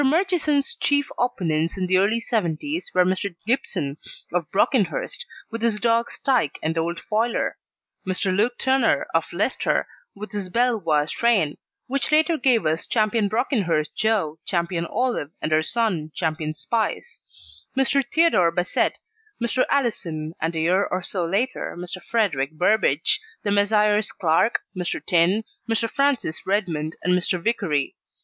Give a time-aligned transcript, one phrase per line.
[0.03, 3.35] Murchison's chief opponents in the early 'seventies were Mr.
[3.45, 3.97] Gibson,
[4.33, 7.59] of Brockenhurst, with his dogs Tyke and Old Foiler;
[8.03, 8.35] Mr.
[8.35, 12.95] Luke Turner, of Leicester, with his Belvoir strain, which later gave us Ch.
[12.95, 14.55] Brockenhurst Joe, Ch.
[14.55, 16.23] Olive and her son, Ch.
[16.55, 17.19] Spice;
[17.77, 18.03] Mr.
[18.11, 18.97] Theodore Bassett,
[19.39, 19.65] Mr.
[19.69, 22.03] Allison, and, a year or so later, Mr.
[22.03, 24.11] Frederick Burbidge, the Messrs.
[24.13, 24.99] Clarke, Mr.
[25.05, 25.87] Tinne, Mr.
[25.87, 27.39] Francis Redmond, and Mr.
[27.39, 27.95] Vicary.